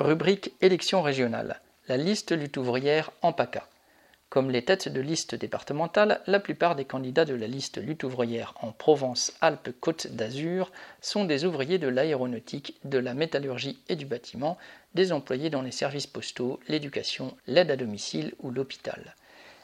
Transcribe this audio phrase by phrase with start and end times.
[0.00, 1.60] Rubrique Élections régionales.
[1.86, 3.68] La liste lutte ouvrière en PACA.
[4.30, 8.54] Comme les têtes de liste départementales, la plupart des candidats de la liste lutte ouvrière
[8.62, 14.56] en Provence-Alpes-Côte d'Azur sont des ouvriers de l'aéronautique, de la métallurgie et du bâtiment,
[14.94, 19.14] des employés dans les services postaux, l'éducation, l'aide à domicile ou l'hôpital.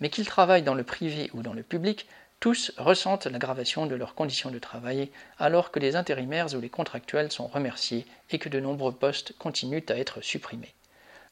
[0.00, 2.06] Mais qu'ils travaillent dans le privé ou dans le public,
[2.40, 7.32] tous ressentent l'aggravation de leurs conditions de travail, alors que les intérimaires ou les contractuels
[7.32, 10.74] sont remerciés et que de nombreux postes continuent à être supprimés.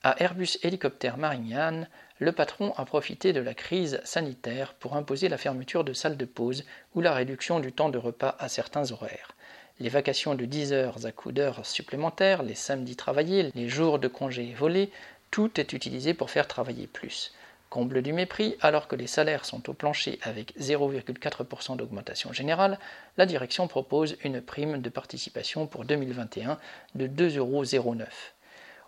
[0.03, 1.89] À Airbus Hélicoptère Marignane,
[2.19, 6.25] le patron a profité de la crise sanitaire pour imposer la fermeture de salles de
[6.25, 9.33] pause ou la réduction du temps de repas à certains horaires.
[9.79, 14.09] Les vacations de 10 heures à coup d'heures supplémentaires, les samedis travaillés, les jours de
[14.09, 14.91] congés volés,
[15.31, 17.35] tout est utilisé pour faire travailler plus.
[17.77, 22.79] Comble du mépris, alors que les salaires sont au plancher avec 0,4% d'augmentation générale,
[23.19, 26.57] la direction propose une prime de participation pour 2021
[26.95, 27.95] de 2,09 euros.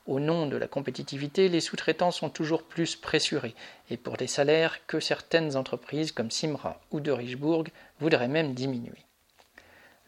[0.06, 3.55] Au nom de la compétitivité, les sous-traitants sont toujours plus pressurés,
[3.91, 7.64] et pour des salaires que certaines entreprises comme Simra ou de Richbourg
[8.00, 9.05] voudraient même diminuer.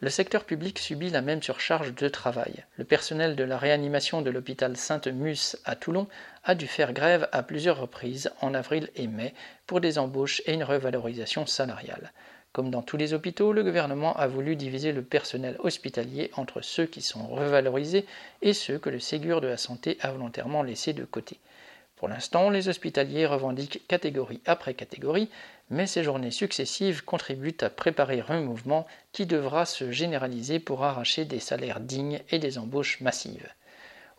[0.03, 2.65] Le secteur public subit la même surcharge de travail.
[2.77, 6.07] Le personnel de la réanimation de l'hôpital Sainte-Musse à Toulon
[6.43, 9.35] a dû faire grève à plusieurs reprises en avril et mai
[9.67, 12.13] pour des embauches et une revalorisation salariale.
[12.51, 16.87] Comme dans tous les hôpitaux, le gouvernement a voulu diviser le personnel hospitalier entre ceux
[16.87, 18.07] qui sont revalorisés
[18.41, 21.37] et ceux que le Ségur de la santé a volontairement laissés de côté.
[22.01, 25.29] Pour l'instant, les hospitaliers revendiquent catégorie après catégorie,
[25.69, 31.25] mais ces journées successives contribuent à préparer un mouvement qui devra se généraliser pour arracher
[31.25, 33.47] des salaires dignes et des embauches massives.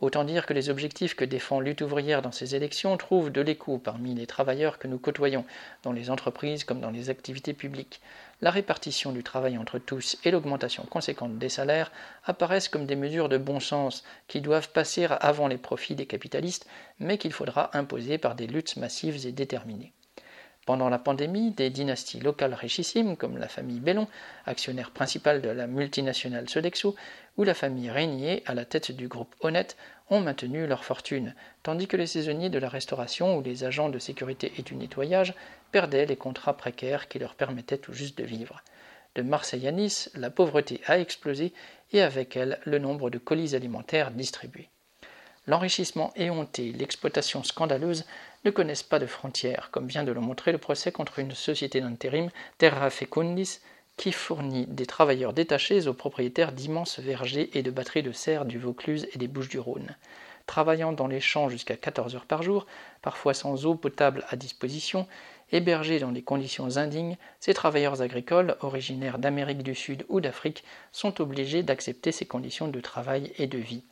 [0.02, 3.78] Autant dire que les objectifs que défend Lutte ouvrière dans ces élections trouvent de l'écho
[3.78, 5.44] parmi les travailleurs que nous côtoyons,
[5.84, 8.00] dans les entreprises comme dans les activités publiques.
[8.40, 11.92] La répartition du travail entre tous et l'augmentation conséquente des salaires
[12.24, 16.66] apparaissent comme des mesures de bon sens qui doivent passer avant les profits des capitalistes,
[16.98, 19.92] mais qu'il faudra imposer par des luttes massives et déterminées.
[20.64, 24.06] Pendant la pandémie, des dynasties locales richissimes comme la famille Bellon,
[24.46, 26.94] actionnaire principal de la multinationale Sodexo,
[27.36, 29.76] ou la famille Régnier, à la tête du groupe Honnête,
[30.08, 33.98] ont maintenu leur fortune, tandis que les saisonniers de la restauration ou les agents de
[33.98, 35.34] sécurité et du nettoyage
[35.72, 38.62] perdaient les contrats précaires qui leur permettaient tout juste de vivre.
[39.16, 41.52] De Marseille à Nice, la pauvreté a explosé
[41.92, 44.68] et avec elle le nombre de colis alimentaires distribués.
[45.48, 48.04] L'enrichissement éhonté, l'exploitation scandaleuse
[48.44, 51.80] ne connaissent pas de frontières, comme vient de le montrer le procès contre une société
[51.80, 53.60] d'intérim, Terra Fecundis,
[53.96, 58.58] qui fournit des travailleurs détachés aux propriétaires d'immenses vergers et de batteries de serre du
[58.58, 59.96] Vaucluse et des Bouches-du-Rhône.
[60.46, 62.66] Travaillant dans les champs jusqu'à 14 heures par jour,
[63.00, 65.06] parfois sans eau potable à disposition,
[65.52, 71.20] hébergés dans des conditions indignes, ces travailleurs agricoles, originaires d'Amérique du Sud ou d'Afrique, sont
[71.20, 73.84] obligés d'accepter ces conditions de travail et de vie.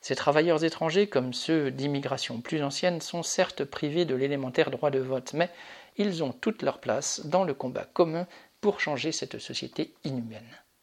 [0.00, 4.98] Ces travailleurs étrangers, comme ceux d'immigration plus ancienne, sont certes privés de l'élémentaire droit de
[4.98, 5.50] vote, mais
[5.96, 8.26] ils ont toute leur place dans le combat commun
[8.60, 10.58] pour changer cette société inhumaine.